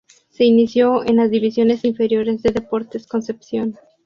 Se 0.29 0.45
inició 0.45 1.05
en 1.05 1.17
las 1.17 1.29
divisiones 1.29 1.85
inferiores 1.85 2.41
de 2.41 2.49
Deportes 2.49 3.05
Concepción. 3.05 3.77